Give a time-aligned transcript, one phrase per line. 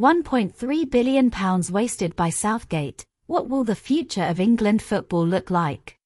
[0.00, 3.04] 1.3 billion pounds wasted by Southgate.
[3.26, 5.98] What will the future of England football look like?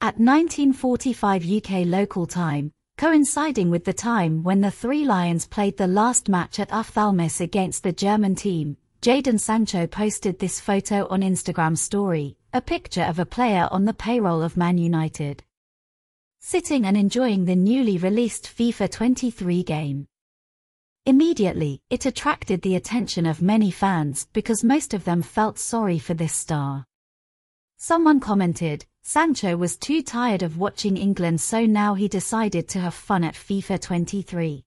[0.00, 5.88] At 1945 UK local time, coinciding with the time when the Three Lions played the
[5.88, 11.76] last match at Ophthalmos against the German team, Jadon Sancho posted this photo on Instagram
[11.76, 15.42] story, a picture of a player on the payroll of Man United.
[16.38, 20.06] Sitting and enjoying the newly released FIFA 23 game.
[21.04, 26.14] Immediately, it attracted the attention of many fans because most of them felt sorry for
[26.14, 26.84] this star.
[27.76, 32.94] Someone commented, Sancho was too tired of watching England so now he decided to have
[32.94, 34.64] fun at FIFA 23.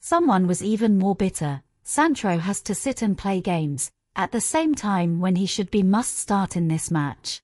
[0.00, 4.74] Someone was even more bitter, Sancho has to sit and play games, at the same
[4.74, 7.40] time when he should be must start in this match.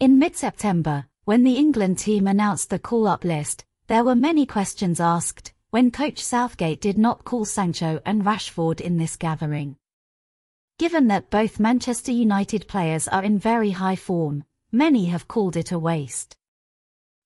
[0.00, 5.53] In mid-September, when the England team announced the call-up list, there were many questions asked,
[5.74, 9.74] when coach Southgate did not call Sancho and Rashford in this gathering.
[10.78, 15.72] Given that both Manchester United players are in very high form, many have called it
[15.72, 16.36] a waste.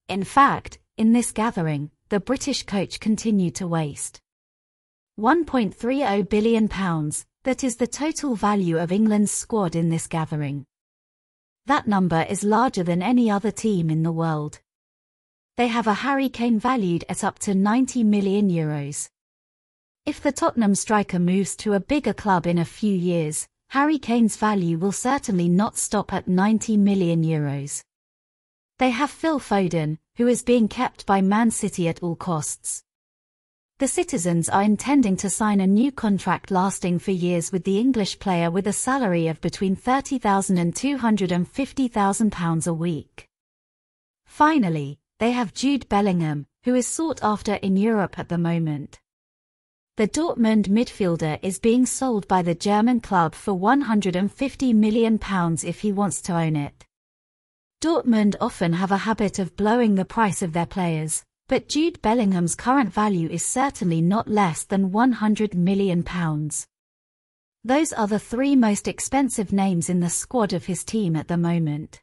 [0.09, 4.23] In fact, in this gathering, the British coach continued to waste
[5.21, 10.65] 1.30 billion pounds, that is the total value of England's squad in this gathering.
[11.67, 14.61] That number is larger than any other team in the world.
[15.59, 19.09] They have a Harry Kane valued at up to 90 million euros.
[20.07, 24.37] If the Tottenham striker moves to a bigger club in a few years, Harry Kane's
[24.37, 27.83] value will certainly not stop at 90 million euros.
[28.79, 32.85] They have Phil Foden, who is being kept by Man City at all costs.
[33.81, 38.21] The citizens are intending to sign a new contract lasting for years with the English
[38.21, 43.27] player with a salary of between £30,000 and £250,000 a week.
[44.25, 49.01] Finally, they have Jude Bellingham, who is sought after in Europe at the moment.
[49.97, 55.19] The Dortmund midfielder is being sold by the German club for £150 million
[55.65, 56.87] if he wants to own it.
[57.81, 62.55] Dortmund often have a habit of blowing the price of their players, but Jude Bellingham's
[62.55, 66.05] current value is certainly not less than £100 million.
[67.65, 71.37] Those are the three most expensive names in the squad of his team at the
[71.37, 72.03] moment.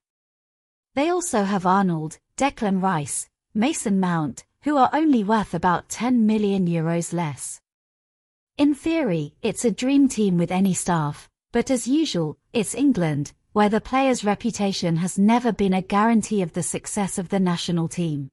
[0.96, 6.68] They also have Arnold, Declan Rice, Mason Mount, who are only worth about 10 million
[6.68, 7.62] euros less.
[8.58, 13.70] In theory, it's a dream team with any staff, but as usual, it's England, where
[13.70, 18.28] the player's reputation has never been a guarantee of the success of the national team.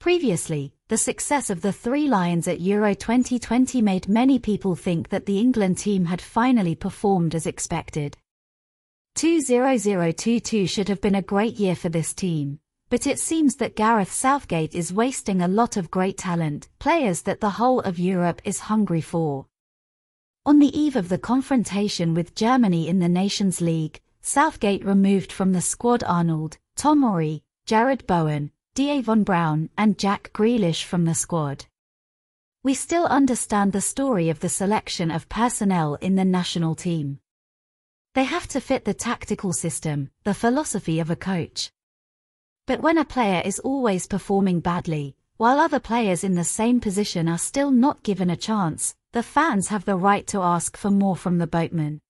[0.00, 5.26] Previously, the success of the Three Lions at Euro 2020 made many people think that
[5.26, 8.16] the England team had finally performed as expected.
[9.14, 12.58] 2022 should have been a great year for this team
[12.88, 17.40] but it seems that Gareth Southgate is wasting a lot of great talent, players that
[17.40, 19.46] the whole of Europe is hungry for.
[20.44, 25.52] On the eve of the confrontation with Germany in the Nations League, Southgate removed from
[25.52, 31.64] the squad Arnold, Tomori, Jarrod Bowen, Von Brown and Jack Grealish from the squad.
[32.62, 37.20] We still understand the story of the selection of personnel in the national team.
[38.14, 41.70] They have to fit the tactical system, the philosophy of a coach.
[42.66, 47.28] But when a player is always performing badly, while other players in the same position
[47.28, 51.16] are still not given a chance, the fans have the right to ask for more
[51.16, 52.00] from the boatman.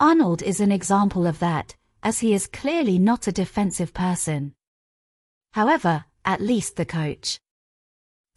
[0.00, 4.52] Arnold is an example of that, as he is clearly not a defensive person.
[5.52, 7.38] However, at least the coach.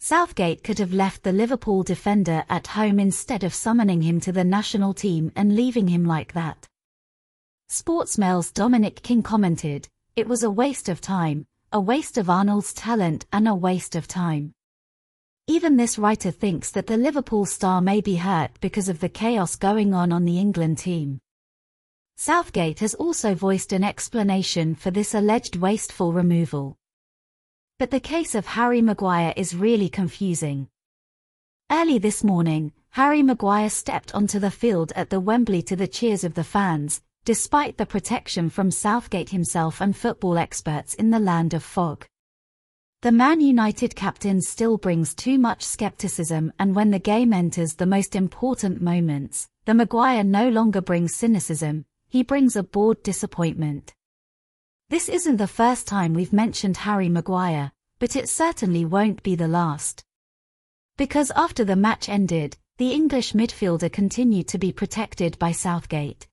[0.00, 4.44] Southgate could have left the Liverpool defender at home instead of summoning him to the
[4.44, 6.66] national team and leaving him like that.
[7.68, 13.24] Sportsmail's Dominic King commented, it was a waste of time, a waste of Arnold's talent
[13.32, 14.52] and a waste of time.
[15.46, 19.54] Even this writer thinks that the Liverpool star may be hurt because of the chaos
[19.54, 21.20] going on on the England team.
[22.16, 26.76] Southgate has also voiced an explanation for this alleged wasteful removal.
[27.78, 30.66] But the case of Harry Maguire is really confusing.
[31.70, 36.24] Early this morning, Harry Maguire stepped onto the field at the Wembley to the cheers
[36.24, 41.54] of the fans, despite the protection from Southgate himself and football experts in the land
[41.54, 42.06] of fog.
[43.02, 47.86] The Man United captain still brings too much skepticism and when the game enters the
[47.86, 53.94] most important moments, the Maguire no longer brings cynicism, he brings a bored disappointment.
[54.90, 59.46] This isn't the first time we've mentioned Harry Maguire, but it certainly won't be the
[59.46, 60.02] last.
[60.96, 66.26] Because after the match ended, the English midfielder continued to be protected by Southgate.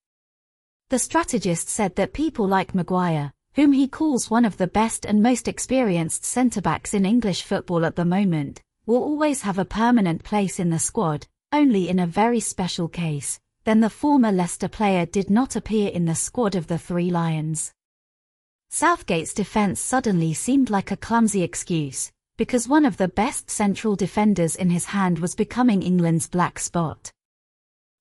[0.90, 5.24] The strategist said that people like Maguire, whom he calls one of the best and
[5.24, 10.60] most experienced centre-backs in English football at the moment, will always have a permanent place
[10.60, 15.30] in the squad, only in a very special case, then the former Leicester player did
[15.30, 17.74] not appear in the squad of the Three Lions.
[18.70, 24.56] Southgate's defence suddenly seemed like a clumsy excuse, because one of the best central defenders
[24.56, 27.12] in his hand was becoming England's black spot.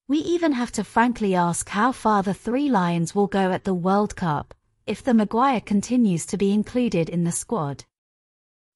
[0.06, 3.72] We even have to frankly ask how far the Three Lions will go at the
[3.72, 4.52] World Cup,
[4.86, 7.84] if the Maguire continues to be included in the squad.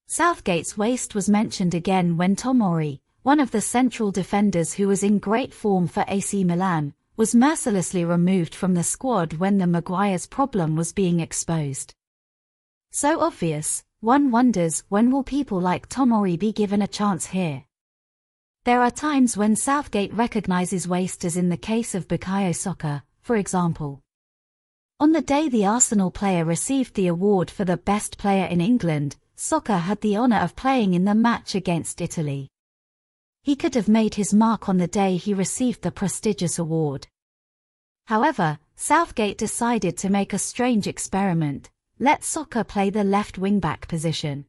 [0.07, 5.19] Southgate's waste was mentioned again when Tomori, one of the central defenders who was in
[5.19, 10.77] great form for AC Milan, was mercilessly removed from the squad when the Maguire's problem
[10.77, 11.95] was being exposed.
[12.91, 17.65] So obvious, one wonders when will people like Tomori be given a chance here?
[18.69, 23.37] There are times when Southgate recognizes waste as in the case of Bukayo Saka, for
[23.37, 24.03] example.
[25.01, 29.17] On the day the Arsenal player received the award for the best player in England,
[29.37, 32.51] Saka had the honour of playing in the match against Italy.
[33.43, 37.07] He could have made his mark on the day he received the prestigious award.
[38.05, 44.45] However, Southgate decided to make a strange experiment, let Saka play the left wing-back position.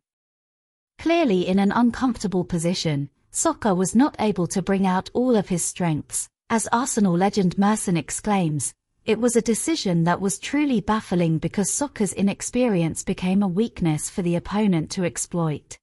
[0.97, 5.63] Clearly in an uncomfortable position, Saka was not able to bring out all of his
[5.63, 8.73] strengths, as Arsenal legend Merson exclaims,
[9.05, 14.21] it was a decision that was truly baffling because Saka's inexperience became a weakness for
[14.21, 15.77] the opponent to exploit.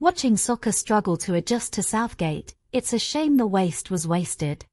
[0.00, 4.64] Watching Saka struggle to adjust to Southgate, it's a shame the waste was wasted.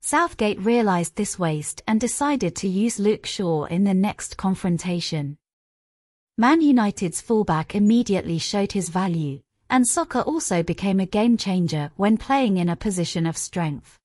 [0.00, 5.38] Southgate realized this waste and decided to use Luke Shaw in the next confrontation.
[6.36, 9.40] Man United's fullback immediately showed his value,
[9.70, 13.98] and Saka also became a game changer when playing in a position of strength.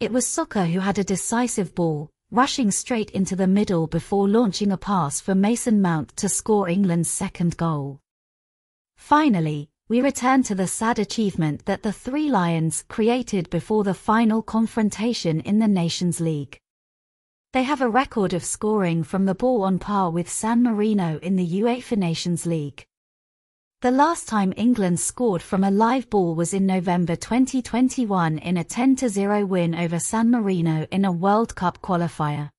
[0.00, 4.72] It was Saka who had a decisive ball, rushing straight into the middle before launching
[4.72, 8.00] a pass for Mason Mount to score England's second goal.
[8.96, 14.40] Finally, we return to the sad achievement that the Three Lions created before the final
[14.40, 16.58] confrontation in the Nations League.
[17.52, 21.36] They have a record of scoring from the ball on par with San Marino in
[21.36, 22.86] the UEFA Nations League.
[23.82, 28.62] The last time England scored from a live ball was in November 2021 in a
[28.62, 32.50] 10-0 win over San Marino in a World Cup qualifier.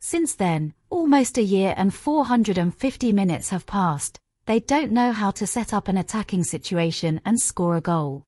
[0.00, 5.46] Since then, almost a year and 450 minutes have passed, they don't know how to
[5.46, 8.24] set up an attacking situation and score a goal.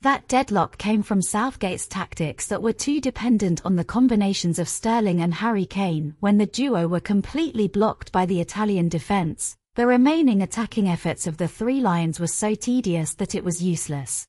[0.00, 5.20] That deadlock came from Southgate's tactics that were too dependent on the combinations of Sterling
[5.20, 10.40] and Harry Kane when the duo were completely blocked by the Italian defence, the remaining
[10.42, 14.28] attacking efforts of the Three Lions were so tedious that it was useless.